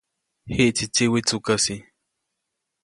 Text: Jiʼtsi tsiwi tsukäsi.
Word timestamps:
Jiʼtsi 0.53 0.85
tsiwi 0.93 1.19
tsukäsi. 1.27 1.75